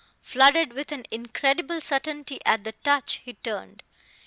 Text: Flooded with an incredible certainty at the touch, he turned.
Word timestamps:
Flooded 0.23 0.73
with 0.73 0.91
an 0.91 1.05
incredible 1.11 1.79
certainty 1.79 2.39
at 2.43 2.63
the 2.63 2.71
touch, 2.71 3.17
he 3.23 3.35
turned. 3.35 3.83